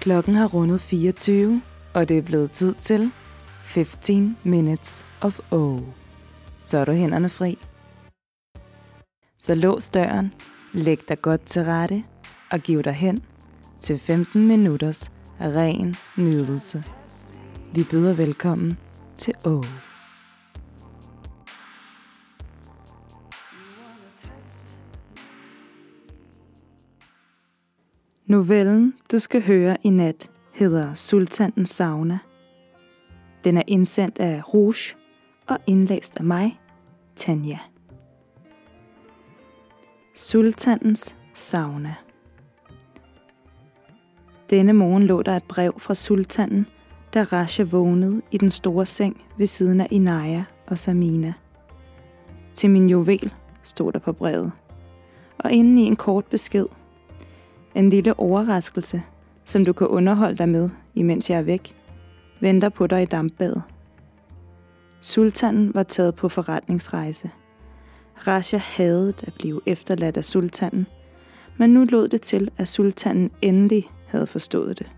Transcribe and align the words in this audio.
Klokken 0.00 0.34
har 0.34 0.46
rundet 0.46 0.80
24, 0.80 1.62
og 1.94 2.08
det 2.08 2.18
er 2.18 2.22
blevet 2.22 2.50
tid 2.50 2.74
til 2.80 3.10
15 3.62 4.36
Minutes 4.44 5.04
of 5.20 5.38
O. 5.50 5.78
Så 6.62 6.78
er 6.78 6.84
du 6.84 6.92
hænderne 6.92 7.28
fri. 7.28 7.58
Så 9.38 9.54
lås 9.54 9.88
døren, 9.88 10.34
læg 10.72 11.08
dig 11.08 11.22
godt 11.22 11.46
til 11.46 11.64
rette 11.64 12.04
og 12.50 12.60
giv 12.60 12.82
dig 12.82 12.92
hen 12.92 13.22
til 13.80 13.98
15 13.98 14.46
minutters 14.46 15.10
ren 15.40 15.94
nydelse. 16.16 16.84
Vi 17.74 17.84
byder 17.90 18.14
velkommen 18.14 18.78
til 19.16 19.34
O. 19.44 19.62
Novellen, 28.30 28.94
du 29.12 29.18
skal 29.18 29.42
høre 29.42 29.76
i 29.82 29.90
nat, 29.90 30.30
hedder 30.54 30.94
Sultanens 30.94 31.70
Sauna. 31.70 32.18
Den 33.44 33.56
er 33.56 33.62
indsendt 33.66 34.18
af 34.18 34.54
Rouge 34.54 34.96
og 35.48 35.58
indlæst 35.66 36.16
af 36.16 36.24
mig, 36.24 36.60
Tanja. 37.16 37.58
Sultanens 40.14 41.16
Sauna 41.34 41.94
Denne 44.50 44.72
morgen 44.72 45.06
lå 45.06 45.22
der 45.22 45.36
et 45.36 45.44
brev 45.44 45.80
fra 45.80 45.94
sultanen, 45.94 46.66
da 47.14 47.22
Rasha 47.22 47.62
vågnede 47.62 48.22
i 48.30 48.38
den 48.38 48.50
store 48.50 48.86
seng 48.86 49.24
ved 49.38 49.46
siden 49.46 49.80
af 49.80 49.88
Inaya 49.90 50.44
og 50.66 50.78
Samina. 50.78 51.32
Til 52.54 52.70
min 52.70 52.90
juvel 52.90 53.32
stod 53.62 53.92
der 53.92 53.98
på 53.98 54.12
brevet, 54.12 54.52
og 55.38 55.52
inden 55.52 55.78
i 55.78 55.82
en 55.82 55.96
kort 55.96 56.24
besked– 56.26 56.66
en 57.74 57.90
lille 57.90 58.20
overraskelse, 58.20 59.02
som 59.44 59.64
du 59.64 59.72
kan 59.72 59.86
underholde 59.86 60.36
dig 60.36 60.48
med, 60.48 60.70
imens 60.94 61.30
jeg 61.30 61.38
er 61.38 61.42
væk, 61.42 61.76
venter 62.40 62.68
på 62.68 62.86
dig 62.86 63.02
i 63.02 63.06
dampbadet. 63.06 63.62
Sultanen 65.00 65.74
var 65.74 65.82
taget 65.82 66.14
på 66.14 66.28
forretningsrejse. 66.28 67.30
Rasha 68.26 68.56
havde 68.56 69.14
at 69.26 69.34
blive 69.38 69.60
efterladt 69.66 70.16
af 70.16 70.24
sultanen, 70.24 70.86
men 71.56 71.70
nu 71.70 71.84
lod 71.84 72.08
det 72.08 72.22
til, 72.22 72.50
at 72.58 72.68
sultanen 72.68 73.30
endelig 73.42 73.90
havde 74.06 74.26
forstået 74.26 74.78
det. 74.78 74.90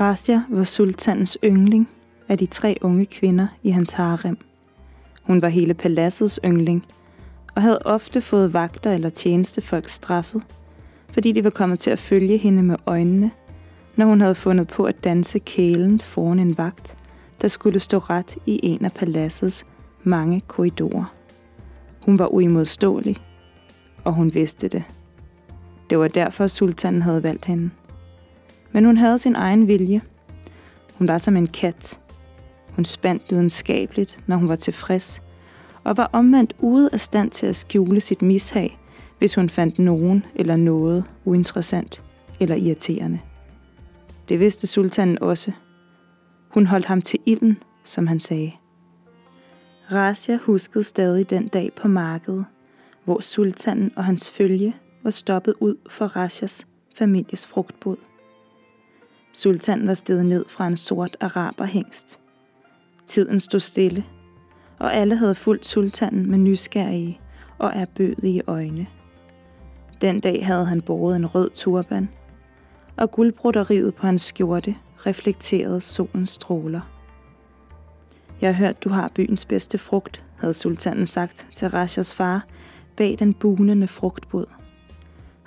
Rasha 0.00 0.38
var 0.48 0.64
sultanens 0.64 1.38
yndling 1.44 1.88
af 2.28 2.38
de 2.38 2.46
tre 2.46 2.76
unge 2.80 3.06
kvinder 3.06 3.46
i 3.62 3.70
hans 3.70 3.92
harem. 3.92 4.38
Hun 5.22 5.42
var 5.42 5.48
hele 5.48 5.74
paladsets 5.74 6.40
yndling– 6.44 6.86
og 7.56 7.62
havde 7.62 7.78
ofte 7.84 8.20
fået 8.20 8.52
vagter 8.52 8.92
eller 8.92 9.10
tjenestefolk 9.10 9.88
straffet, 9.88 10.42
fordi 11.12 11.32
de 11.32 11.44
var 11.44 11.50
kommet 11.50 11.78
til 11.78 11.90
at 11.90 11.98
følge 11.98 12.36
hende 12.36 12.62
med 12.62 12.76
øjnene, 12.86 13.30
når 13.96 14.06
hun 14.06 14.20
havde 14.20 14.34
fundet 14.34 14.68
på 14.68 14.84
at 14.84 15.04
danse 15.04 15.38
kælent 15.38 16.02
foran 16.02 16.38
en 16.38 16.58
vagt, 16.58 16.96
der 17.40 17.48
skulle 17.48 17.80
stå 17.80 17.98
ret 17.98 18.36
i 18.46 18.60
en 18.62 18.84
af 18.84 18.92
paladsets 18.92 19.66
mange 20.02 20.40
korridorer. 20.40 21.14
Hun 22.04 22.18
var 22.18 22.26
uimodståelig, 22.26 23.16
og 24.04 24.12
hun 24.12 24.34
vidste 24.34 24.68
det. 24.68 24.82
Det 25.90 25.98
var 25.98 26.08
derfor, 26.08 26.46
sultanen 26.46 27.02
havde 27.02 27.22
valgt 27.22 27.44
hende. 27.44 27.70
Men 28.72 28.84
hun 28.84 28.96
havde 28.96 29.18
sin 29.18 29.34
egen 29.34 29.68
vilje. 29.68 30.00
Hun 30.94 31.08
var 31.08 31.18
som 31.18 31.36
en 31.36 31.46
kat. 31.46 32.00
Hun 32.68 32.84
spandt 32.84 33.30
lidenskabeligt, 33.30 34.18
når 34.26 34.36
hun 34.36 34.48
var 34.48 34.56
tilfreds, 34.56 35.22
og 35.84 35.96
var 35.96 36.10
omvendt 36.12 36.56
ude 36.58 36.90
af 36.92 37.00
stand 37.00 37.30
til 37.30 37.46
at 37.46 37.56
skjule 37.56 38.00
sit 38.00 38.22
mishag, 38.22 38.78
hvis 39.18 39.34
hun 39.34 39.48
fandt 39.48 39.78
nogen 39.78 40.24
eller 40.34 40.56
noget 40.56 41.04
uinteressant 41.24 42.02
eller 42.40 42.56
irriterende. 42.56 43.20
Det 44.28 44.40
vidste 44.40 44.66
sultanen 44.66 45.22
også. 45.22 45.52
Hun 46.54 46.66
holdt 46.66 46.86
ham 46.86 47.02
til 47.02 47.18
ilden, 47.26 47.58
som 47.84 48.06
han 48.06 48.20
sagde. 48.20 48.52
Rasja 49.92 50.38
huskede 50.42 50.84
stadig 50.84 51.30
den 51.30 51.48
dag 51.48 51.72
på 51.76 51.88
markedet, 51.88 52.44
hvor 53.04 53.20
sultanen 53.20 53.90
og 53.96 54.04
hans 54.04 54.30
følge 54.30 54.76
var 55.02 55.10
stoppet 55.10 55.54
ud 55.60 55.76
for 55.90 56.06
Rasjas 56.06 56.66
families 56.96 57.46
frugtbod. 57.46 57.96
Sultanen 59.32 59.86
var 59.86 59.94
steget 59.94 60.26
ned 60.26 60.44
fra 60.48 60.66
en 60.66 60.76
sort 60.76 61.16
araberhængst. 61.20 62.20
Tiden 63.06 63.40
stod 63.40 63.60
stille, 63.60 64.04
og 64.80 64.94
alle 64.94 65.16
havde 65.16 65.34
fulgt 65.34 65.66
sultanen 65.66 66.30
med 66.30 66.38
nysgerrige 66.38 67.20
og 67.58 67.72
erbødige 67.74 68.42
øjne. 68.46 68.86
Den 70.00 70.20
dag 70.20 70.46
havde 70.46 70.66
han 70.66 70.80
båret 70.80 71.16
en 71.16 71.26
rød 71.26 71.50
turban, 71.50 72.08
og 72.96 73.10
guldbroderiet 73.10 73.94
på 73.94 74.06
hans 74.06 74.22
skjorte 74.22 74.76
reflekterede 75.06 75.80
solens 75.80 76.30
stråler. 76.30 76.80
Jeg 78.40 78.48
har 78.48 78.66
hørt, 78.66 78.84
du 78.84 78.88
har 78.88 79.10
byens 79.14 79.46
bedste 79.46 79.78
frugt, 79.78 80.24
havde 80.38 80.54
sultanen 80.54 81.06
sagt 81.06 81.46
til 81.52 81.68
Rashas 81.68 82.14
far 82.14 82.46
bag 82.96 83.16
den 83.18 83.34
bunende 83.34 83.86
frugtbod. 83.86 84.46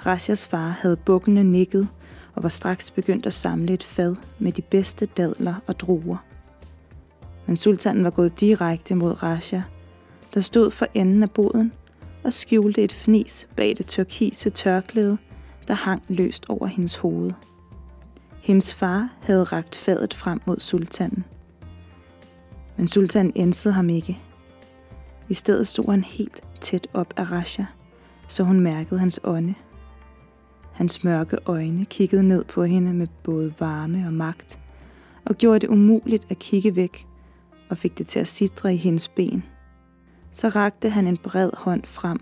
Rashas 0.05 0.47
far 0.47 0.77
havde 0.81 0.97
bukkende 0.97 1.43
nikket 1.43 1.87
og 2.35 2.43
var 2.43 2.49
straks 2.49 2.91
begyndt 2.91 3.25
at 3.25 3.33
samle 3.33 3.73
et 3.73 3.83
fad 3.83 4.15
med 4.39 4.51
de 4.51 4.61
bedste 4.61 5.05
dadler 5.05 5.55
og 5.67 5.79
druer 5.79 6.17
men 7.47 7.57
sultanen 7.57 8.03
var 8.03 8.09
gået 8.09 8.39
direkte 8.39 8.95
mod 8.95 9.23
Rasha, 9.23 9.61
der 10.33 10.41
stod 10.41 10.71
for 10.71 10.87
enden 10.93 11.23
af 11.23 11.31
boden 11.31 11.71
og 12.23 12.33
skjulte 12.33 12.83
et 12.83 12.93
fnis 12.93 13.47
bag 13.55 13.75
det 13.77 13.85
turkise 13.85 14.49
tørklæde, 14.49 15.17
der 15.67 15.73
hang 15.73 16.03
løst 16.07 16.45
over 16.49 16.67
hendes 16.67 16.95
hoved. 16.95 17.31
Hendes 18.41 18.73
far 18.73 19.09
havde 19.21 19.43
ragt 19.43 19.75
fadet 19.75 20.13
frem 20.13 20.41
mod 20.47 20.59
sultanen. 20.59 21.23
Men 22.77 22.87
sultanen 22.87 23.31
ænsede 23.35 23.73
ham 23.73 23.89
ikke. 23.89 24.19
I 25.29 25.33
stedet 25.33 25.67
stod 25.67 25.89
han 25.89 26.03
helt 26.03 26.43
tæt 26.61 26.87
op 26.93 27.13
af 27.17 27.31
Rasha, 27.31 27.63
så 28.27 28.43
hun 28.43 28.59
mærkede 28.59 28.99
hans 28.99 29.19
ånde. 29.23 29.53
Hans 30.71 31.03
mørke 31.03 31.37
øjne 31.45 31.85
kiggede 31.85 32.23
ned 32.23 32.43
på 32.43 32.63
hende 32.63 32.93
med 32.93 33.07
både 33.23 33.53
varme 33.59 34.03
og 34.07 34.13
magt, 34.13 34.59
og 35.25 35.35
gjorde 35.35 35.59
det 35.59 35.67
umuligt 35.67 36.25
at 36.29 36.39
kigge 36.39 36.75
væk 36.75 37.07
og 37.73 37.77
fik 37.77 37.97
det 37.97 38.07
til 38.07 38.19
at 38.19 38.27
sidre 38.27 38.73
i 38.73 38.77
hendes 38.77 39.07
ben. 39.07 39.43
Så 40.31 40.49
rakte 40.49 40.89
han 40.89 41.07
en 41.07 41.17
bred 41.17 41.49
hånd 41.53 41.83
frem 41.85 42.19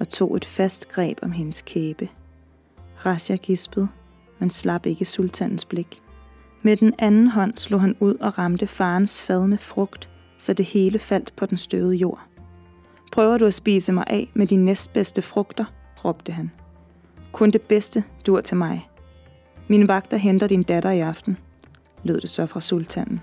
og 0.00 0.08
tog 0.08 0.36
et 0.36 0.44
fast 0.44 0.88
greb 0.88 1.18
om 1.22 1.32
hendes 1.32 1.62
kæbe. 1.62 2.08
Rasja 3.06 3.36
gispede, 3.36 3.88
men 4.38 4.50
slap 4.50 4.86
ikke 4.86 5.04
sultanens 5.04 5.64
blik. 5.64 6.02
Med 6.62 6.76
den 6.76 6.94
anden 6.98 7.28
hånd 7.28 7.56
slog 7.56 7.80
han 7.80 7.96
ud 8.00 8.14
og 8.14 8.38
ramte 8.38 8.66
farens 8.66 9.22
fad 9.22 9.46
med 9.46 9.58
frugt, 9.58 10.08
så 10.38 10.52
det 10.52 10.66
hele 10.66 10.98
faldt 10.98 11.32
på 11.36 11.46
den 11.46 11.58
støvede 11.58 11.94
jord. 11.94 12.20
Prøver 13.12 13.38
du 13.38 13.44
at 13.44 13.54
spise 13.54 13.92
mig 13.92 14.04
af 14.06 14.30
med 14.34 14.46
de 14.46 14.56
næstbedste 14.56 15.22
frugter, 15.22 15.64
råbte 16.04 16.32
han. 16.32 16.50
Kun 17.32 17.50
det 17.50 17.62
bedste 17.62 18.04
dur 18.26 18.40
til 18.40 18.56
mig. 18.56 18.88
Mine 19.68 19.88
vagter 19.88 20.16
henter 20.16 20.46
din 20.46 20.62
datter 20.62 20.90
i 20.90 21.00
aften, 21.00 21.36
lød 22.02 22.20
det 22.20 22.30
så 22.30 22.46
fra 22.46 22.60
sultanen. 22.60 23.20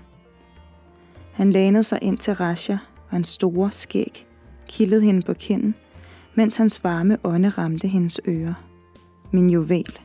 Han 1.36 1.50
lænede 1.50 1.84
sig 1.84 1.98
ind 2.02 2.18
til 2.18 2.34
Rasha, 2.34 2.72
og 2.72 3.10
hans 3.10 3.28
store 3.28 3.72
skæg 3.72 4.26
kildede 4.68 5.02
hende 5.02 5.22
på 5.22 5.34
kinden, 5.34 5.74
mens 6.34 6.56
hans 6.56 6.84
varme 6.84 7.18
ånde 7.24 7.48
ramte 7.48 7.88
hendes 7.88 8.20
ører. 8.28 8.54
Min 9.32 9.50
juvel. 9.50 9.98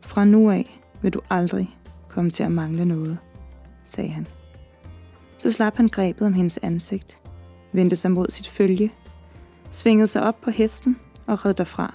Fra 0.00 0.24
nu 0.24 0.50
af 0.50 0.80
vil 1.02 1.12
du 1.12 1.20
aldrig 1.30 1.76
komme 2.08 2.30
til 2.30 2.42
at 2.42 2.52
mangle 2.52 2.84
noget, 2.84 3.18
sagde 3.84 4.10
han. 4.10 4.26
Så 5.38 5.52
slap 5.52 5.76
han 5.76 5.88
grebet 5.88 6.26
om 6.26 6.32
hendes 6.32 6.58
ansigt, 6.62 7.18
vendte 7.72 7.96
sig 7.96 8.10
mod 8.10 8.26
sit 8.30 8.48
følge, 8.48 8.92
svingede 9.70 10.06
sig 10.06 10.22
op 10.22 10.40
på 10.40 10.50
hesten 10.50 10.96
og 11.26 11.44
red 11.44 11.54
derfra. 11.54 11.94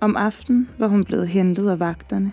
Om 0.00 0.16
aftenen 0.16 0.68
var 0.78 0.86
hun 0.86 1.04
blevet 1.04 1.28
hentet 1.28 1.70
af 1.70 1.80
vagterne, 1.80 2.32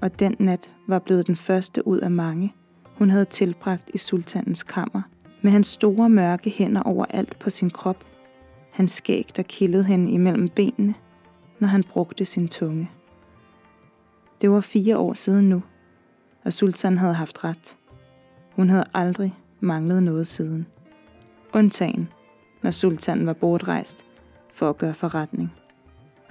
og 0.00 0.18
den 0.18 0.36
nat 0.38 0.72
var 0.88 0.98
blevet 0.98 1.26
den 1.26 1.36
første 1.36 1.86
ud 1.86 1.98
af 1.98 2.10
mange– 2.10 2.54
hun 2.98 3.10
havde 3.10 3.24
tilbragt 3.24 3.90
i 3.94 3.98
sultanens 3.98 4.62
kammer, 4.62 5.02
med 5.42 5.52
hans 5.52 5.66
store 5.66 6.08
mørke 6.08 6.50
hænder 6.50 6.82
overalt 6.82 7.38
på 7.38 7.50
sin 7.50 7.70
krop, 7.70 8.04
hans 8.70 8.92
skæg, 8.92 9.26
der 9.36 9.42
kildede 9.42 9.84
hende 9.84 10.12
imellem 10.12 10.48
benene, 10.48 10.94
når 11.58 11.68
han 11.68 11.82
brugte 11.82 12.24
sin 12.24 12.48
tunge. 12.48 12.90
Det 14.40 14.50
var 14.50 14.60
fire 14.60 14.98
år 14.98 15.12
siden 15.12 15.48
nu, 15.48 15.62
og 16.44 16.52
sultan 16.52 16.98
havde 16.98 17.14
haft 17.14 17.44
ret. 17.44 17.76
Hun 18.52 18.70
havde 18.70 18.84
aldrig 18.94 19.34
manglet 19.60 20.02
noget 20.02 20.26
siden. 20.26 20.66
Undtagen, 21.54 22.08
når 22.62 22.70
sultanen 22.70 23.26
var 23.26 23.32
bortrejst 23.32 24.06
for 24.52 24.70
at 24.70 24.78
gøre 24.78 24.94
forretning. 24.94 25.52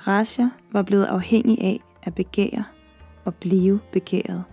Rasha 0.07 0.45
var 0.71 0.81
blevet 0.81 1.05
afhængig 1.05 1.61
af 1.61 1.79
at 2.03 2.15
begære 2.15 2.63
og 3.25 3.35
blive 3.35 3.79
begæret 3.91 4.43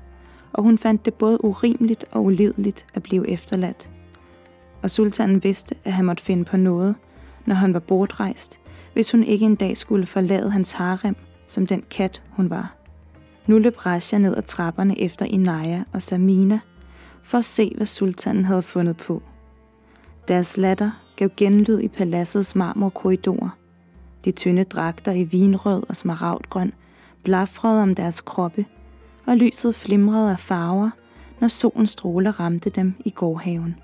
og 0.52 0.62
hun 0.62 0.78
fandt 0.78 1.04
det 1.04 1.14
både 1.14 1.44
urimeligt 1.44 2.04
og 2.10 2.24
ulideligt 2.24 2.86
at 2.94 3.02
blive 3.02 3.28
efterladt. 3.28 3.90
Og 4.82 4.90
sultanen 4.90 5.44
vidste, 5.44 5.74
at 5.84 5.92
han 5.92 6.04
måtte 6.04 6.22
finde 6.22 6.44
på 6.44 6.56
noget, 6.56 6.94
når 7.46 7.54
han 7.54 7.74
var 7.74 7.80
bortrejst, 7.80 8.60
hvis 8.92 9.12
hun 9.12 9.24
ikke 9.24 9.46
en 9.46 9.54
dag 9.54 9.76
skulle 9.76 10.06
forlade 10.06 10.50
hans 10.50 10.72
harem 10.72 11.16
som 11.46 11.66
den 11.66 11.82
kat, 11.90 12.22
hun 12.30 12.50
var. 12.50 12.74
Nu 13.46 13.58
løb 13.58 13.86
Rasha 13.86 14.18
ned 14.18 14.36
ad 14.36 14.42
trapperne 14.42 15.00
efter 15.00 15.26
Inaya 15.26 15.82
og 15.92 16.02
Samina, 16.02 16.60
for 17.22 17.38
at 17.38 17.44
se, 17.44 17.72
hvad 17.76 17.86
sultanen 17.86 18.44
havde 18.44 18.62
fundet 18.62 18.96
på. 18.96 19.22
Deres 20.28 20.56
latter 20.56 20.90
gav 21.16 21.28
genlyd 21.36 21.80
i 21.80 21.88
paladsets 21.88 22.54
marmorkorridorer. 22.54 23.48
De 24.24 24.30
tynde 24.30 24.64
dragter 24.64 25.12
i 25.12 25.22
vinrød 25.22 25.82
og 25.88 25.96
smaragdgrøn 25.96 26.72
blafrede 27.24 27.82
om 27.82 27.94
deres 27.94 28.20
kroppe, 28.20 28.64
og 29.26 29.36
lyset 29.36 29.74
flimrede 29.74 30.30
af 30.30 30.38
farver, 30.38 30.90
når 31.40 31.48
solens 31.48 31.90
stråler 31.90 32.40
ramte 32.40 32.70
dem 32.70 32.94
i 33.04 33.10
gårdhaven. 33.10 33.74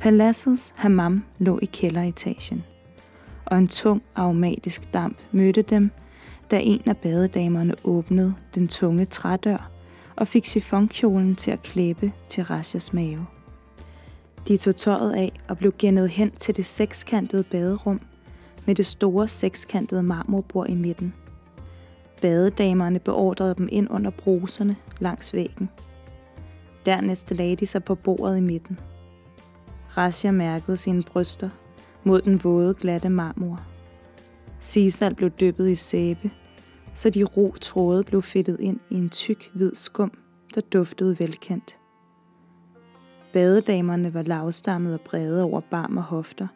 Paladsets 0.00 0.74
hammam 0.76 1.24
lå 1.38 1.58
i 1.62 1.64
kælderetagen, 1.64 2.64
og 3.44 3.58
en 3.58 3.68
tung 3.68 4.02
aromatisk 4.14 4.94
damp 4.94 5.18
mødte 5.32 5.62
dem, 5.62 5.90
da 6.50 6.60
en 6.62 6.82
af 6.86 6.96
badedamerne 6.96 7.74
åbnede 7.84 8.34
den 8.54 8.68
tunge 8.68 9.04
trædør 9.04 9.70
og 10.16 10.28
fik 10.28 10.44
chiffonkjolen 10.44 11.36
til 11.36 11.50
at 11.50 11.62
klæbe 11.62 12.12
til 12.28 12.44
Rasjas 12.44 12.92
mave. 12.92 13.26
De 14.48 14.56
tog 14.56 14.76
tøjet 14.76 15.12
af 15.12 15.32
og 15.48 15.58
blev 15.58 15.72
gennet 15.78 16.08
hen 16.08 16.30
til 16.30 16.56
det 16.56 16.66
sekskantede 16.66 17.44
baderum 17.44 18.00
med 18.66 18.74
det 18.74 18.86
store 18.86 19.28
sekskantede 19.28 20.02
marmorbord 20.02 20.68
i 20.68 20.74
midten. 20.74 21.14
Badedamerne 22.24 22.98
beordrede 22.98 23.54
dem 23.54 23.68
ind 23.72 23.86
under 23.90 24.10
bruserne 24.10 24.76
langs 25.00 25.34
væggen. 25.34 25.70
Dernæst 26.86 27.30
lagde 27.30 27.56
de 27.56 27.66
sig 27.66 27.84
på 27.84 27.94
bordet 27.94 28.36
i 28.36 28.40
midten. 28.40 28.78
Rasha 29.96 30.30
mærkede 30.30 30.76
sine 30.76 31.02
bryster 31.02 31.50
mod 32.04 32.22
den 32.22 32.44
våde, 32.44 32.74
glatte 32.74 33.08
marmor. 33.08 33.60
Sisal 34.60 35.14
blev 35.14 35.30
dyppet 35.30 35.68
i 35.68 35.74
sæbe, 35.74 36.30
så 36.94 37.10
de 37.10 37.24
ro 37.24 37.54
tråde 37.60 38.04
blev 38.04 38.22
fedtet 38.22 38.60
ind 38.60 38.80
i 38.90 38.94
en 38.94 39.08
tyk, 39.08 39.50
hvid 39.54 39.74
skum, 39.74 40.12
der 40.54 40.60
duftede 40.60 41.18
velkendt. 41.18 41.78
Badedamerne 43.32 44.14
var 44.14 44.22
lavstammet 44.22 44.94
og 44.94 45.00
brede 45.00 45.42
over 45.42 45.60
barm 45.70 45.96
og 45.96 46.02
hofter, 46.02 46.46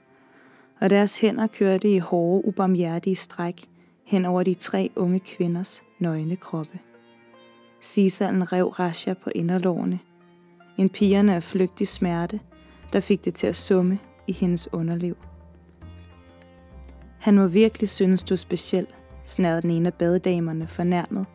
og 0.80 0.90
deres 0.90 1.20
hænder 1.20 1.46
kørte 1.46 1.94
i 1.94 1.98
hårde, 1.98 2.44
ubarmhjertige 2.44 3.16
stræk 3.16 3.68
hen 4.08 4.24
over 4.24 4.42
de 4.42 4.54
tre 4.54 4.90
unge 4.96 5.18
kvinders 5.18 5.82
nøgne 5.98 6.36
kroppe. 6.36 6.78
Sisalen 7.80 8.52
rev 8.52 8.66
Rasha 8.66 9.14
på 9.14 9.30
inderlårene. 9.34 9.98
En 10.78 10.88
pigerne 10.88 11.34
af 11.34 11.42
flygtig 11.42 11.88
smerte, 11.88 12.40
der 12.92 13.00
fik 13.00 13.24
det 13.24 13.34
til 13.34 13.46
at 13.46 13.56
summe 13.56 13.98
i 14.26 14.32
hendes 14.32 14.72
underliv. 14.72 15.16
Han 17.18 17.34
må 17.34 17.46
virkelig 17.46 17.88
synes, 17.88 18.22
du 18.22 18.34
er 18.34 18.36
speciel, 18.36 18.86
snærede 19.24 19.62
den 19.62 19.70
ene 19.70 19.86
af 19.86 19.94
badedamerne 19.94 20.66
fornærmet, 20.66 21.26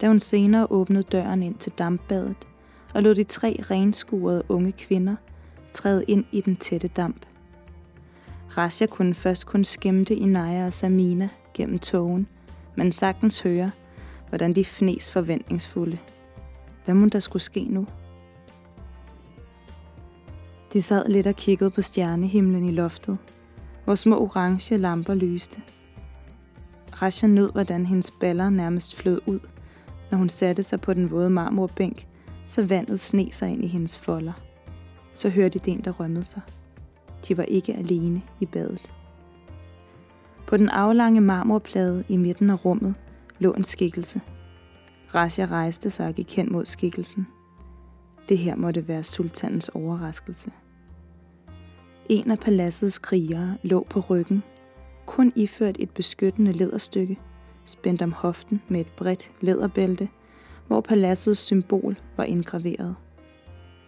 da 0.00 0.06
hun 0.06 0.20
senere 0.20 0.66
åbnede 0.70 1.02
døren 1.02 1.42
ind 1.42 1.54
til 1.54 1.72
dampbadet 1.72 2.48
og 2.94 3.02
lod 3.02 3.14
de 3.14 3.24
tre 3.24 3.60
renskurede 3.70 4.42
unge 4.48 4.72
kvinder 4.72 5.16
træde 5.72 6.04
ind 6.08 6.24
i 6.32 6.40
den 6.40 6.56
tætte 6.56 6.88
damp. 6.88 7.26
Rasha 8.56 8.86
kunne 8.86 9.14
først 9.14 9.46
kun 9.46 9.64
skimte 9.64 10.14
i 10.14 10.26
Naja 10.26 10.66
og 10.66 10.72
Samina 10.72 11.28
gennem 11.54 11.78
togen, 11.78 12.26
men 12.76 12.92
sagtens 12.92 13.40
høre, 13.40 13.70
hvordan 14.28 14.52
de 14.52 14.64
fnes 14.64 15.12
forventningsfulde. 15.12 15.98
Hvad 16.84 16.94
må 16.94 17.06
der 17.06 17.20
skulle 17.20 17.42
ske 17.42 17.64
nu? 17.64 17.86
De 20.72 20.82
sad 20.82 21.08
lidt 21.08 21.26
og 21.26 21.36
kiggede 21.36 21.70
på 21.70 21.82
stjernehimlen 21.82 22.64
i 22.64 22.72
loftet, 22.72 23.18
hvor 23.84 23.94
små 23.94 24.18
orange 24.18 24.76
lamper 24.76 25.14
lyste. 25.14 25.60
Rasha 27.02 27.26
nød, 27.26 27.52
hvordan 27.52 27.86
hendes 27.86 28.10
baller 28.10 28.50
nærmest 28.50 28.96
flød 28.96 29.20
ud, 29.26 29.40
når 30.10 30.18
hun 30.18 30.28
satte 30.28 30.62
sig 30.62 30.80
på 30.80 30.94
den 30.94 31.10
våde 31.10 31.30
marmorbænk, 31.30 32.06
så 32.46 32.66
vandet 32.66 33.00
sne 33.00 33.28
sig 33.32 33.50
ind 33.50 33.64
i 33.64 33.66
hendes 33.66 33.96
folder. 33.96 34.32
Så 35.14 35.28
hørte 35.28 35.58
de 35.58 35.70
den, 35.70 35.80
der 35.80 35.90
rømmede 35.92 36.24
sig. 36.24 36.42
De 37.28 37.36
var 37.36 37.42
ikke 37.42 37.74
alene 37.74 38.22
i 38.40 38.46
badet. 38.46 38.92
På 40.54 40.58
den 40.58 40.68
aflange 40.68 41.20
marmorplade 41.20 42.04
i 42.08 42.16
midten 42.16 42.50
af 42.50 42.64
rummet 42.64 42.94
lå 43.38 43.52
en 43.52 43.64
skikkelse. 43.64 44.20
Rasha 45.14 45.46
rejste 45.46 45.90
sig 45.90 46.08
og 46.08 46.14
gik 46.14 46.36
hen 46.36 46.52
mod 46.52 46.66
skikkelsen. 46.66 47.26
Det 48.28 48.38
her 48.38 48.56
måtte 48.56 48.88
være 48.88 49.04
sultanens 49.04 49.68
overraskelse. 49.68 50.50
En 52.08 52.30
af 52.30 52.38
paladsets 52.38 52.98
krigere 52.98 53.56
lå 53.62 53.86
på 53.90 54.00
ryggen, 54.00 54.42
kun 55.06 55.32
iført 55.36 55.76
et 55.78 55.90
beskyttende 55.90 56.52
læderstykke, 56.52 57.18
spændt 57.64 58.02
om 58.02 58.12
hoften 58.12 58.62
med 58.68 58.80
et 58.80 58.92
bredt 58.96 59.30
læderbælte, 59.40 60.08
hvor 60.66 60.80
paladsets 60.80 61.40
symbol 61.40 61.96
var 62.16 62.24
indgraveret. 62.24 62.96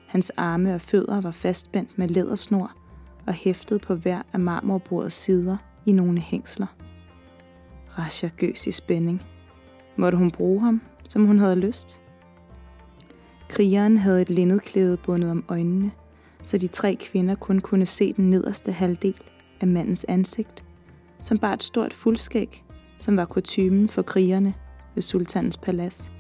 Hans 0.06 0.30
arme 0.30 0.74
og 0.74 0.80
fødder 0.80 1.20
var 1.20 1.30
fastspændt 1.30 1.98
med 1.98 2.08
lædersnor 2.08 2.72
og 3.26 3.32
hæftet 3.32 3.80
på 3.80 3.94
hver 3.94 4.22
af 4.32 4.40
marmorbordets 4.40 5.16
sider 5.16 5.56
i 5.86 5.92
nogle 5.92 6.20
hængsler. 6.20 6.66
Rasha 7.98 8.28
gøs 8.36 8.66
i 8.66 8.72
spænding. 8.72 9.22
Måtte 9.96 10.18
hun 10.18 10.30
bruge 10.30 10.60
ham, 10.60 10.82
som 11.08 11.26
hun 11.26 11.38
havde 11.38 11.56
lyst? 11.56 12.00
Krigeren 13.48 13.96
havde 13.96 14.22
et 14.22 14.30
linnedklæde 14.30 14.96
bundet 14.96 15.30
om 15.30 15.44
øjnene– 15.48 15.90
så 16.46 16.58
de 16.58 16.66
tre 16.66 16.96
kvinder 17.00 17.34
kun 17.34 17.60
kunne 17.60 17.86
se 17.86 18.12
den 18.12 18.30
nederste 18.30 18.72
halvdel 18.72 19.14
af 19.60 19.66
mandens 19.66 20.04
ansigt, 20.08 20.64
som 21.20 21.38
bar 21.38 21.52
et 21.52 21.62
stort 21.62 21.92
fuldskæg, 21.92 22.64
som 22.98 23.16
var 23.16 23.24
kutymen 23.24 23.88
for 23.88 24.02
krigerne 24.02 24.54
ved 24.94 25.02
sultanens 25.02 25.56
palads. 25.56 26.10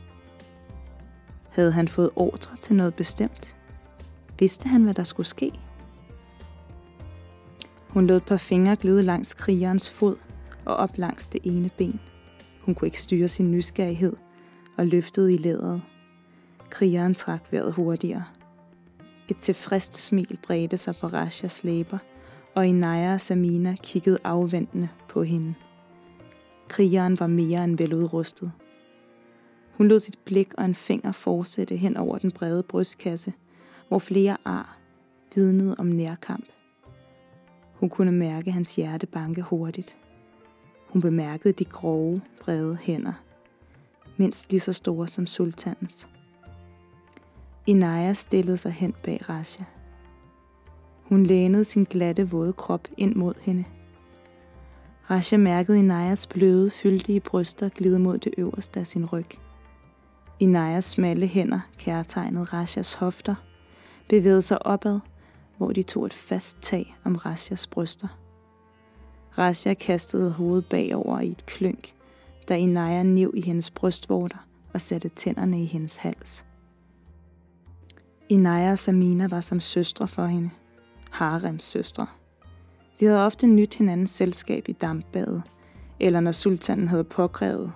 Havde 1.50 1.72
han 1.72 1.88
fået 1.88 2.10
ordre 2.16 2.56
til 2.56 2.76
noget 2.76 2.94
bestemt? 2.94 3.56
Vidste 4.38 4.68
han, 4.68 4.82
hvad 4.82 4.94
der 4.94 5.04
skulle 5.04 5.26
ske? 5.26 5.52
Hun 7.96 8.06
lod 8.06 8.16
et 8.16 8.24
par 8.24 8.36
fingre 8.36 8.76
glide 8.76 9.02
langs 9.02 9.34
krigerens 9.34 9.90
fod 9.90 10.16
og 10.64 10.76
op 10.76 10.90
langs 10.96 11.28
det 11.28 11.40
ene 11.44 11.70
ben. 11.78 12.00
Hun 12.60 12.74
kunne 12.74 12.88
ikke 12.88 13.00
styre 13.00 13.28
sin 13.28 13.50
nysgerrighed 13.50 14.12
og 14.76 14.86
løftede 14.86 15.34
i 15.34 15.36
læderet. 15.36 15.82
Krigeren 16.70 17.14
trak 17.14 17.42
vejret 17.50 17.72
hurtigere. 17.72 18.24
Et 19.28 19.36
tilfredst 19.38 19.94
smil 19.94 20.38
bredte 20.42 20.76
sig 20.76 20.96
på 21.00 21.06
Rashas 21.06 21.64
læber, 21.64 21.98
og 22.54 22.66
Inaya 22.66 23.14
og 23.14 23.20
Samina 23.20 23.76
kiggede 23.82 24.18
afventende 24.24 24.88
på 25.08 25.22
hende. 25.22 25.54
Krigeren 26.68 27.20
var 27.20 27.26
mere 27.26 27.64
end 27.64 27.78
veludrustet. 27.78 28.52
Hun 29.72 29.88
lod 29.88 30.00
sit 30.00 30.18
blik 30.24 30.54
og 30.54 30.64
en 30.64 30.74
finger 30.74 31.12
fortsætte 31.12 31.76
hen 31.76 31.96
over 31.96 32.18
den 32.18 32.30
brede 32.30 32.62
brystkasse, 32.62 33.32
hvor 33.88 33.98
flere 33.98 34.36
ar 34.44 34.78
vidnede 35.34 35.74
om 35.78 35.86
nærkamp. 35.86 36.46
Hun 37.80 37.88
kunne 37.88 38.12
mærke 38.12 38.52
hans 38.52 38.76
hjerte 38.76 39.06
banke 39.06 39.42
hurtigt. 39.42 39.96
Hun 40.88 41.02
bemærkede 41.02 41.52
de 41.52 41.64
grove, 41.64 42.20
brede 42.40 42.78
hænder, 42.82 43.12
mindst 44.16 44.50
lige 44.50 44.60
så 44.60 44.72
store 44.72 45.08
som 45.08 45.26
sultanens. 45.26 46.08
Inaya 47.66 48.14
stillede 48.14 48.56
sig 48.58 48.72
hen 48.72 48.94
bag 49.02 49.28
Rasha. 49.28 49.64
Hun 51.02 51.22
lænede 51.22 51.64
sin 51.64 51.84
glatte, 51.84 52.30
våde 52.30 52.52
krop 52.52 52.88
ind 52.96 53.14
mod 53.14 53.34
hende. 53.40 53.64
Rasha 55.10 55.36
mærkede 55.36 55.78
Inayas 55.78 56.26
bløde, 56.26 56.70
fyldige 56.70 57.20
bryster 57.20 57.68
glide 57.68 57.98
mod 57.98 58.18
det 58.18 58.34
øverste 58.38 58.80
af 58.80 58.86
sin 58.86 59.06
ryg. 59.06 59.26
Inayas 60.40 60.84
smalle 60.84 61.26
hænder 61.26 61.60
kærtegnede 61.78 62.44
Rashas 62.44 62.92
hofter, 62.92 63.34
bevægede 64.08 64.42
sig 64.42 64.66
opad, 64.66 65.00
hvor 65.56 65.72
de 65.72 65.82
tog 65.82 66.06
et 66.06 66.14
fast 66.14 66.56
tag 66.60 66.96
om 67.04 67.16
Rasjas 67.16 67.66
bryster. 67.66 68.08
Rasja 69.38 69.74
kastede 69.74 70.32
hovedet 70.32 70.66
bagover 70.68 71.20
i 71.20 71.28
et 71.28 71.46
klønk, 71.46 71.94
da 72.48 72.56
Inaya 72.56 73.02
nev 73.02 73.32
i 73.34 73.40
hendes 73.40 73.70
brystvorter 73.70 74.46
og 74.74 74.80
satte 74.80 75.08
tænderne 75.08 75.62
i 75.62 75.64
hendes 75.64 75.96
hals. 75.96 76.44
Inaya 78.28 78.72
og 78.72 78.78
Samina 78.78 79.28
var 79.30 79.40
som 79.40 79.60
søstre 79.60 80.08
for 80.08 80.26
hende. 80.26 80.50
Harems 81.10 81.62
søstre. 81.62 82.06
De 83.00 83.04
havde 83.04 83.26
ofte 83.26 83.46
nyt 83.46 83.74
hinandens 83.74 84.10
selskab 84.10 84.68
i 84.68 84.72
dampbadet, 84.72 85.42
eller 86.00 86.20
når 86.20 86.32
sultanen 86.32 86.88
havde 86.88 87.04
påkrævet, 87.04 87.72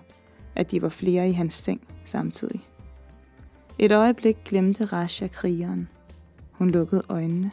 at 0.56 0.70
de 0.70 0.82
var 0.82 0.88
flere 0.88 1.28
i 1.28 1.32
hans 1.32 1.54
seng 1.54 1.80
samtidig. 2.04 2.66
Et 3.78 3.92
øjeblik 3.92 4.37
glemte 4.44 4.84
Rasha 4.84 5.26
krigeren. 5.26 5.88
Hun 6.52 6.70
lukkede 6.70 7.02
øjnene 7.08 7.50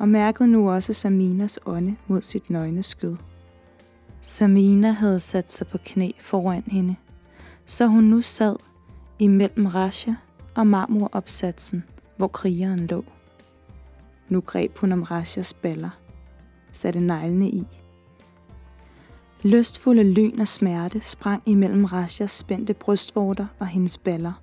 og 0.00 0.08
mærkede 0.08 0.48
nu 0.48 0.70
også 0.70 0.92
Saminas 0.92 1.58
ånde 1.66 1.96
mod 2.06 2.22
sit 2.22 2.50
nøgne 2.50 2.82
skød. 2.82 3.16
Samina 4.20 4.90
havde 4.90 5.20
sat 5.20 5.50
sig 5.50 5.66
på 5.66 5.78
knæ 5.84 6.10
foran 6.20 6.64
hende, 6.66 6.96
så 7.66 7.86
hun 7.86 8.04
nu 8.04 8.20
sad 8.20 8.56
imellem 9.18 9.66
Rasha 9.66 10.12
og 10.56 10.66
marmoropsatsen– 10.66 11.84
hvor 12.20 12.28
krigeren 12.28 12.86
lå. 12.86 13.04
Nu 14.28 14.40
greb 14.40 14.78
hun 14.78 14.92
om 14.92 15.02
Rashas 15.02 15.54
baller, 15.54 15.90
satte 16.72 17.00
neglene 17.00 17.48
i. 17.48 17.66
Lystfulde 19.42 20.02
lyn 20.02 20.40
og 20.40 20.48
smerte 20.48 21.00
sprang 21.00 21.42
imellem 21.46 21.84
Rashas 21.84 22.30
spændte 22.30 22.74
brystvorter 22.74 23.46
og 23.58 23.66
hendes 23.66 23.98
baller. 23.98 24.42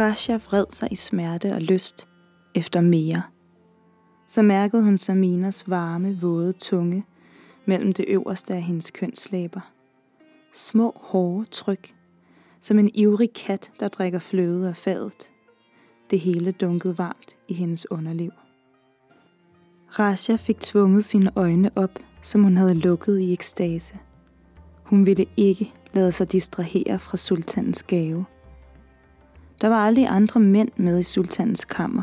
Rasha 0.00 0.36
vred 0.36 0.64
sig 0.70 0.88
i 0.92 0.94
smerte 0.94 1.54
og 1.54 1.60
lyst 1.60 2.08
efter 2.54 2.80
mere. 2.80 3.22
Så 4.26 4.42
mærkede 4.42 4.82
hun 4.82 4.98
Saminas 4.98 5.70
varme, 5.70 6.18
våde 6.20 6.52
tunge 6.52 7.04
mellem 7.66 7.92
det 7.92 8.04
øverste 8.08 8.54
af 8.54 8.62
hendes 8.62 8.90
kønslæber. 8.90 9.60
Små, 10.52 10.96
hårde 10.96 11.44
tryk, 11.44 11.94
som 12.60 12.78
en 12.78 12.90
ivrig 12.94 13.32
kat, 13.32 13.70
der 13.80 13.88
drikker 13.88 14.18
fløde 14.18 14.68
af 14.68 14.76
fadet. 14.76 15.28
Det 16.10 16.20
hele 16.20 16.52
dunkede 16.52 16.98
varmt 16.98 17.36
i 17.48 17.54
hendes 17.54 17.90
underliv. 17.90 18.30
Rasha 19.98 20.36
fik 20.36 20.60
tvunget 20.60 21.04
sine 21.04 21.30
øjne 21.36 21.70
op, 21.76 21.98
som 22.22 22.42
hun 22.42 22.56
havde 22.56 22.74
lukket 22.74 23.20
i 23.20 23.32
ekstase. 23.32 23.98
Hun 24.82 25.06
ville 25.06 25.26
ikke 25.36 25.72
lade 25.92 26.12
sig 26.12 26.32
distrahere 26.32 26.98
fra 26.98 27.16
sultanens 27.16 27.82
gave. 27.82 28.24
Der 29.60 29.68
var 29.68 29.86
aldrig 29.86 30.06
andre 30.08 30.40
mænd 30.40 30.68
med 30.76 30.98
i 30.98 31.02
sultanens 31.02 31.64
kammer, 31.64 32.02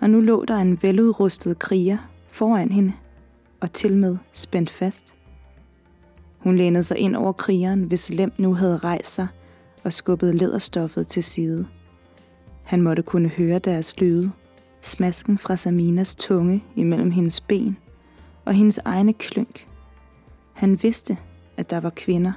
og 0.00 0.10
nu 0.10 0.20
lå 0.20 0.44
der 0.44 0.56
en 0.56 0.82
veludrustet 0.82 1.58
kriger 1.58 1.98
foran 2.30 2.72
hende, 2.72 2.92
og 3.60 3.72
til 3.72 3.96
med 3.96 4.16
spændt 4.32 4.70
fast. 4.70 5.14
Hun 6.38 6.56
lænede 6.56 6.84
sig 6.84 6.98
ind 6.98 7.16
over 7.16 7.32
krigeren, 7.32 7.82
hvis 7.82 8.10
lem 8.10 8.32
nu 8.38 8.54
havde 8.54 8.76
rejst 8.76 9.14
sig 9.14 9.26
og 9.84 9.92
skubbede 9.92 10.32
læderstoffet 10.32 11.06
til 11.06 11.24
side. 11.24 11.66
Han 12.62 12.82
måtte 12.82 13.02
kunne 13.02 13.28
høre 13.28 13.58
deres 13.58 14.00
lyde, 14.00 14.30
smasken 14.80 15.38
fra 15.38 15.56
Saminas 15.56 16.14
tunge 16.14 16.64
imellem 16.76 17.10
hendes 17.10 17.40
ben 17.40 17.76
og 18.44 18.54
hendes 18.54 18.80
egne 18.84 19.12
klynk. 19.12 19.66
Han 20.52 20.82
vidste, 20.82 21.16
at 21.56 21.70
der 21.70 21.80
var 21.80 21.90
kvinder, 21.90 22.32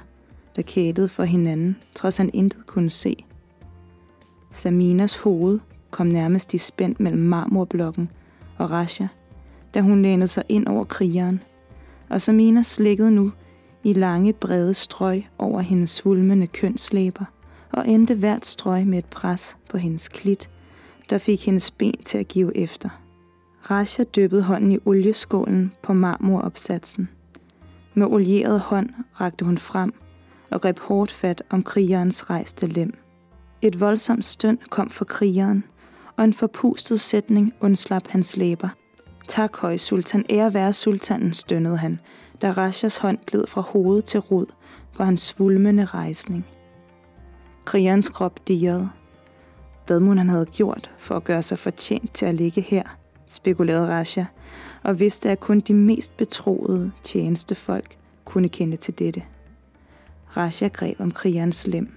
der 0.56 0.62
kælede 0.62 1.08
for 1.08 1.24
hinanden, 1.24 1.76
trods 1.94 2.16
han 2.16 2.30
intet 2.32 2.66
kunne 2.66 2.90
se. 2.90 3.16
Saminas 4.50 5.16
hoved 5.16 5.60
kom 5.92 6.06
nærmest 6.06 6.54
i 6.54 6.58
spænd 6.58 6.96
mellem 6.98 7.22
marmorblokken 7.22 8.10
og 8.58 8.70
Rasha, 8.70 9.06
da 9.74 9.80
hun 9.80 10.02
lænede 10.02 10.28
sig 10.28 10.44
ind 10.48 10.66
over 10.66 10.84
krigeren, 10.84 11.42
og 12.08 12.20
Samina 12.20 12.62
slikkede 12.62 13.10
nu 13.10 13.32
i 13.84 13.92
lange, 13.92 14.32
brede 14.32 14.74
strøg 14.74 15.28
over 15.38 15.60
hendes 15.60 15.90
svulmende 15.90 16.46
kønslæber 16.46 17.24
og 17.72 17.88
endte 17.88 18.14
hvert 18.14 18.46
strøg 18.46 18.86
med 18.86 18.98
et 18.98 19.06
pres 19.06 19.56
på 19.70 19.78
hendes 19.78 20.08
klit, 20.08 20.50
der 21.10 21.18
fik 21.18 21.46
hendes 21.46 21.70
ben 21.70 21.96
til 22.04 22.18
at 22.18 22.28
give 22.28 22.56
efter. 22.56 22.88
Rasha 23.70 24.02
dyppede 24.02 24.42
hånden 24.42 24.72
i 24.72 24.78
olieskålen 24.84 25.72
på 25.82 25.92
marmoropsatsen. 25.92 27.08
Med 27.94 28.06
olieret 28.06 28.60
hånd 28.60 28.90
rakte 29.20 29.44
hun 29.44 29.58
frem 29.58 29.94
og 30.50 30.60
greb 30.60 30.78
hårdt 30.78 31.12
fat 31.12 31.42
om 31.50 31.62
krigerens 31.62 32.30
rejste 32.30 32.66
lem. 32.66 32.94
Et 33.62 33.80
voldsomt 33.80 34.24
støn 34.24 34.58
kom 34.70 34.90
fra 34.90 35.04
krigeren, 35.04 35.64
og 36.16 36.24
en 36.24 36.32
forpustet 36.32 37.00
sætning 37.00 37.52
undslap 37.60 38.08
hans 38.08 38.36
læber. 38.36 38.68
Tak, 39.28 39.56
høj 39.56 39.76
sultan, 39.76 40.24
ære 40.30 40.54
være 40.54 40.72
sultanen, 40.72 41.32
stønnede 41.32 41.76
han, 41.76 42.00
da 42.42 42.50
Rashas 42.50 42.96
hånd 42.96 43.18
gled 43.26 43.46
fra 43.46 43.60
hoved 43.60 44.02
til 44.02 44.20
rod 44.20 44.46
på 44.96 45.04
hans 45.04 45.20
svulmende 45.20 45.84
rejsning. 45.84 46.46
Krigerens 47.64 48.08
krop 48.08 48.48
dirrede. 48.48 48.90
Hvad 49.86 50.00
må 50.00 50.14
han 50.14 50.28
havde 50.28 50.46
gjort 50.46 50.90
for 50.98 51.16
at 51.16 51.24
gøre 51.24 51.42
sig 51.42 51.58
fortjent 51.58 52.14
til 52.14 52.26
at 52.26 52.34
ligge 52.34 52.60
her, 52.60 52.82
spekulerede 53.26 53.86
Rasha, 53.88 54.24
og 54.82 55.00
vidste, 55.00 55.30
at 55.30 55.40
kun 55.40 55.60
de 55.60 55.74
mest 55.74 56.16
betroede 56.16 56.92
tjenestefolk 57.04 57.96
kunne 58.24 58.48
kende 58.48 58.76
til 58.76 58.98
dette. 58.98 59.22
Rasha 60.36 60.68
greb 60.68 61.00
om 61.00 61.10
krigerens 61.10 61.66
lem. 61.66 61.92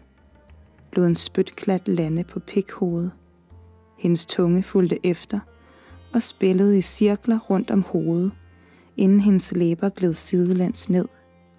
Lod 0.94 1.06
en 1.06 1.16
spytklat 1.16 1.88
lande 1.88 2.24
på 2.24 2.40
pikhovedet. 2.40 3.12
Hendes 3.98 4.26
tunge 4.26 4.64
fulgte 4.64 5.06
efter 5.06 5.40
og 6.14 6.24
spillede 6.24 6.78
i 6.78 6.82
cirkler 6.82 7.40
rundt 7.40 7.72
om 7.72 7.82
hovedet, 7.82 8.32
inden 8.98 9.20
hendes 9.20 9.52
læber 9.56 9.90
gled 9.90 10.14
sidelæns 10.14 10.90
ned 10.90 11.06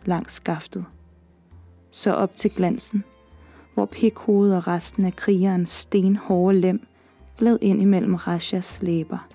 langs 0.04 0.34
skaftet. 0.34 0.84
Så 1.90 2.14
op 2.14 2.36
til 2.36 2.50
glansen– 2.50 3.04
hvor 3.76 3.86
pikhovedet 3.86 4.56
og 4.56 4.66
resten 4.66 5.04
af 5.04 5.16
krigerens 5.16 5.70
stenhårde 5.70 6.60
lem 6.60 6.86
gled 7.38 7.58
ind 7.60 7.82
imellem 7.82 8.14
Rashas 8.14 8.78
læber. 8.82 9.28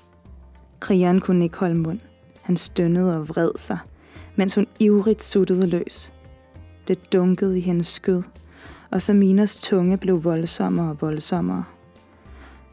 Krigeren 0.79 1.20
kunne 1.20 1.46
ikke 1.46 1.58
holde 1.58 1.75
mund. 1.75 2.00
Han 2.41 2.58
stønnede 2.58 3.17
og 3.17 3.29
vred 3.29 3.51
sig, 3.55 3.77
mens 4.36 4.55
hun 4.55 4.67
ivrigt 4.79 5.24
suttede 5.24 5.67
løs. 5.67 6.13
Det 6.88 7.13
dunkede 7.13 7.58
i 7.58 7.62
hendes 7.62 7.88
skød, 7.88 8.24
og 8.91 9.01
Saminas 9.01 9.58
tunge 9.58 9.98
blev 9.98 10.24
voldsommere 10.24 10.89
og 10.89 11.01
voldsommere. 11.01 11.63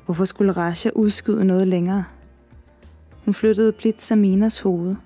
Hvorfor 0.09 0.25
skulle 0.25 0.53
Rasha 0.53 0.91
udskyde 0.95 1.45
noget 1.45 1.69
længere? 1.69 2.05
Hun 3.25 3.35
flyttede 3.35 3.73
blidt 3.73 4.03
Saminas 4.03 4.61
hoved, 4.61 4.97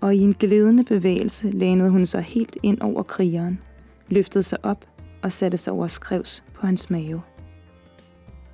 og 0.00 0.14
i 0.14 0.18
en 0.18 0.34
glidende 0.34 0.84
bevægelse 0.84 1.50
lænede 1.50 1.90
hun 1.90 2.06
sig 2.06 2.22
helt 2.22 2.56
ind 2.62 2.80
over 2.80 3.02
krigeren, 3.02 3.60
løftede 4.08 4.44
sig 4.44 4.58
op 4.62 4.84
og 5.22 5.32
satte 5.32 5.56
sig 5.56 5.72
over 5.72 5.86
skrevs 5.86 6.44
på 6.54 6.66
hans 6.66 6.90
mave. 6.90 7.22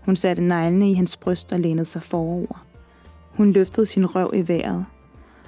Hun 0.04 0.16
satte 0.16 0.42
neglene 0.42 0.90
i 0.90 0.94
hans 0.94 1.16
bryst 1.16 1.52
og 1.52 1.58
lænede 1.58 1.84
sig 1.84 2.02
forover. 2.02 2.66
Hun 3.36 3.52
løftede 3.52 3.86
sin 3.86 4.06
røv 4.06 4.32
i 4.34 4.48
vejret 4.48 4.84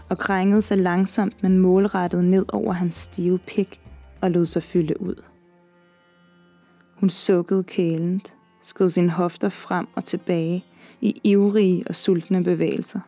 og 0.09 0.19
krængede 0.19 0.63
sig 0.63 0.79
langsomt, 0.79 1.43
men 1.43 1.59
målrettet 1.59 2.25
ned 2.25 2.45
over 2.53 2.73
hans 2.73 2.95
stive 2.95 3.39
pik 3.39 3.81
og 4.21 4.31
lod 4.31 4.47
sig 4.47 4.63
fylde 4.63 5.03
ud. 5.03 5.23
Hun 7.01 7.11
sukkede 7.11 7.65
kælent, 7.65 8.35
skød 8.63 8.89
sine 8.89 9.11
hofter 9.11 9.49
frem 9.49 9.89
og 9.95 10.05
tilbage 10.05 10.65
i 11.01 11.21
ivrige 11.25 11.85
og 11.89 11.95
sultne 11.95 12.45
bevægelser. 12.45 13.01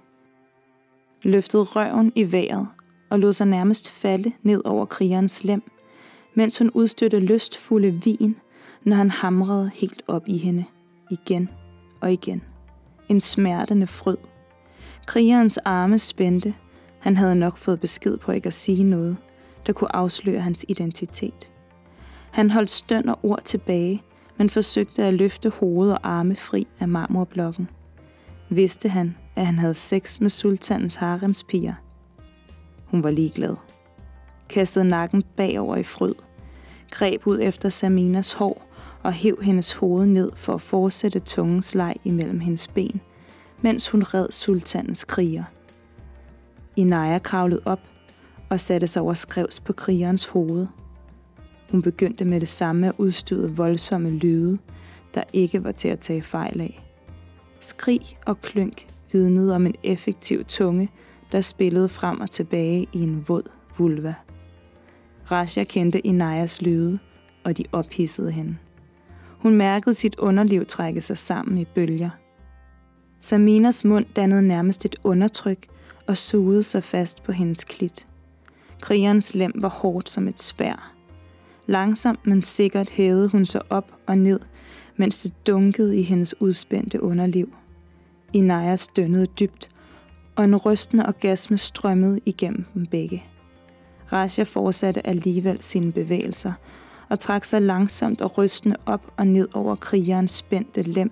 Løftede 1.22 1.62
røven 1.62 2.12
i 2.14 2.32
vejret 2.32 2.68
og 3.10 3.18
lod 3.18 3.32
sig 3.32 3.46
nærmest 3.46 3.90
falde 3.90 4.32
ned 4.42 4.62
over 4.64 4.86
krigerens 4.86 5.44
lem, 5.44 5.62
mens 6.34 6.58
hun 6.58 6.70
udstødte 6.70 7.20
lystfulde 7.20 7.90
vin, 8.04 8.36
når 8.84 8.96
han 8.96 9.10
hamrede 9.10 9.70
helt 9.74 10.02
op 10.08 10.22
i 10.26 10.36
hende, 10.36 10.64
igen 11.10 11.48
og 12.00 12.12
igen. 12.12 12.42
En 13.08 13.20
smertende 13.20 13.86
fryd. 13.86 14.16
Krigerens 15.06 15.58
arme 15.58 15.98
spændte. 15.98 16.54
Han 17.00 17.16
havde 17.16 17.34
nok 17.34 17.56
fået 17.56 17.80
besked 17.80 18.16
på 18.16 18.32
ikke 18.32 18.46
at 18.46 18.54
sige 18.54 18.84
noget, 18.84 19.16
der 19.66 19.72
kunne 19.72 19.96
afsløre 19.96 20.40
hans 20.40 20.64
identitet. 20.68 21.48
Han 22.30 22.50
holdt 22.50 22.70
støn 22.70 23.08
og 23.08 23.18
ord 23.22 23.42
tilbage, 23.44 24.02
men 24.38 24.50
forsøgte 24.50 25.04
at 25.04 25.14
løfte 25.14 25.48
hoved 25.48 25.90
og 25.90 25.98
arme 26.02 26.36
fri 26.36 26.66
af 26.80 26.88
marmorblokken. 26.88 27.68
Vidste 28.48 28.88
han, 28.88 29.16
at 29.36 29.46
han 29.46 29.58
havde 29.58 29.74
sex 29.74 30.20
med 30.20 30.30
sultanens 30.30 30.94
haremspiger. 30.94 31.74
Hun 32.86 33.04
var 33.04 33.10
ligeglad 33.10 33.56
kastede 34.48 34.84
nakken 34.84 35.22
bagover 35.36 35.76
i 35.76 35.82
fryd, 35.82 36.14
greb 36.90 37.26
ud 37.26 37.38
efter 37.42 37.68
Saminas 37.68 38.32
hår 38.32 38.62
og 39.02 39.12
hæv 39.12 39.38
hendes 39.42 39.72
hoved 39.72 40.06
ned 40.06 40.32
for 40.36 40.54
at 40.54 40.60
fortsætte 40.60 41.18
tungens 41.18 41.74
leg 41.74 41.94
imellem 42.04 42.40
hendes 42.40 42.68
ben, 42.68 43.00
mens 43.60 43.88
hun 43.88 44.02
red 44.02 44.30
sultanens 44.30 45.04
kriger. 45.04 45.44
Inaya 46.76 47.18
kravlede 47.18 47.62
op 47.64 47.80
og 48.50 48.60
satte 48.60 48.86
sig 48.86 49.02
over 49.02 49.14
skrevs 49.14 49.60
på 49.60 49.72
krigerens 49.72 50.26
hoved. 50.26 50.66
Hun 51.74 51.82
begyndte 51.82 52.24
med 52.24 52.40
det 52.40 52.48
samme 52.48 52.88
at 52.88 52.94
udstøde 52.98 53.56
voldsomme 53.56 54.10
lyde, 54.10 54.58
der 55.14 55.22
ikke 55.32 55.64
var 55.64 55.72
til 55.72 55.88
at 55.88 55.98
tage 55.98 56.22
fejl 56.22 56.60
af. 56.60 56.84
Skrig 57.60 58.00
og 58.26 58.40
klynk 58.40 58.86
vidnede 59.12 59.54
om 59.54 59.66
en 59.66 59.74
effektiv 59.82 60.44
tunge, 60.44 60.90
der 61.32 61.40
spillede 61.40 61.88
frem 61.88 62.20
og 62.20 62.30
tilbage 62.30 62.86
i 62.92 63.02
en 63.02 63.24
våd 63.28 63.42
vulva. 63.78 64.14
Rasha 65.30 65.64
kendte 65.64 66.06
Inayas 66.06 66.62
lyde, 66.62 66.98
og 67.44 67.56
de 67.58 67.64
ophissede 67.72 68.30
hende. 68.30 68.56
Hun 69.38 69.54
mærkede 69.54 69.94
sit 69.94 70.16
underliv 70.18 70.66
trække 70.66 71.00
sig 71.00 71.18
sammen 71.18 71.58
i 71.58 71.64
bølger. 71.64 72.10
Saminas 73.20 73.84
mund 73.84 74.06
dannede 74.16 74.42
nærmest 74.42 74.84
et 74.84 74.96
undertryk 75.04 75.66
og 76.06 76.16
sugede 76.16 76.62
sig 76.62 76.84
fast 76.84 77.22
på 77.22 77.32
hendes 77.32 77.64
klit. 77.64 78.06
Krigerens 78.80 79.34
lem 79.34 79.52
var 79.54 79.68
hårdt 79.68 80.08
som 80.10 80.28
et 80.28 80.40
svær. 80.40 80.93
Langsomt, 81.66 82.26
men 82.26 82.42
sikkert 82.42 82.90
hævede 82.90 83.28
hun 83.28 83.46
sig 83.46 83.60
op 83.70 83.92
og 84.06 84.18
ned, 84.18 84.40
mens 84.96 85.22
det 85.22 85.46
dunkede 85.46 85.98
i 85.98 86.02
hendes 86.02 86.40
udspændte 86.40 87.02
underliv. 87.02 87.54
Inaya 88.32 88.76
stønnede 88.76 89.26
dybt, 89.26 89.70
og 90.36 90.44
en 90.44 90.56
rystende 90.56 91.06
orgasme 91.06 91.56
strømmede 91.56 92.20
igennem 92.26 92.64
dem 92.74 92.86
begge. 92.86 93.24
Rasha 94.12 94.42
fortsatte 94.42 95.06
alligevel 95.06 95.58
sine 95.62 95.92
bevægelser 95.92 96.52
og 97.08 97.18
trak 97.18 97.44
sig 97.44 97.62
langsomt 97.62 98.20
og 98.20 98.38
rystende 98.38 98.76
op 98.86 99.12
og 99.16 99.26
ned 99.26 99.48
over 99.54 99.74
krigerens 99.74 100.30
spændte 100.30 100.82
lem, 100.82 101.10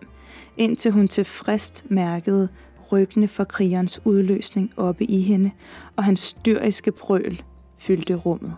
indtil 0.57 0.93
hun 0.93 1.09
tilfreds 1.09 1.85
mærkede 1.89 2.49
ryggene 2.93 3.29
for 3.29 3.45
krigerens 3.45 4.01
udløsning 4.05 4.71
oppe 4.77 5.05
i 5.05 5.21
hende, 5.21 5.51
og 5.97 6.05
hans 6.05 6.21
styriske 6.21 6.93
brøl 6.93 7.43
fyldte 7.79 8.15
rummet. 8.15 8.57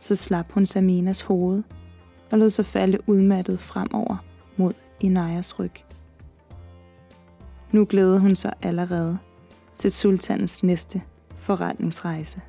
Så 0.00 0.14
slap 0.14 0.52
hun 0.52 0.66
Saminas 0.66 1.20
hoved 1.20 1.62
og 2.32 2.38
lod 2.38 2.50
sig 2.50 2.66
falde 2.66 2.98
udmattet 3.06 3.60
fremover 3.60 4.16
mod 4.56 4.72
Inayas 5.00 5.58
ryg. 5.58 5.72
Nu 7.72 7.86
glædede 7.88 8.20
hun 8.20 8.36
sig 8.36 8.52
allerede 8.62 9.18
til 9.76 9.92
sultanens 9.92 10.62
næste 10.62 11.02
forretningsrejse. 11.38 12.40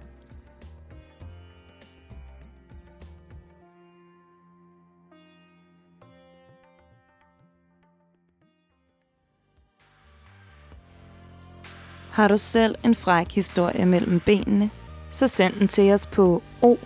Har 12.12 12.28
du 12.28 12.38
selv 12.38 12.76
en 12.86 12.96
fræk 12.96 13.32
historie 13.32 13.86
mellem 13.86 14.20
benene, 14.26 14.70
så 15.10 15.28
send 15.28 15.54
den 15.54 15.68
til 15.68 15.94
os 15.94 16.08
på 16.08 16.44
o 16.62 16.78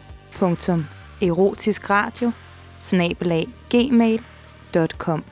erotiskradio 1.21 2.31
gmail.com 3.69 5.23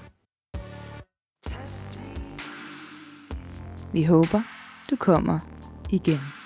Vi 3.92 4.06
håber, 4.06 4.42
du 4.90 4.96
kommer 4.96 5.40
igen. 5.90 6.40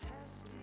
test 0.00 0.44
me. 0.52 0.59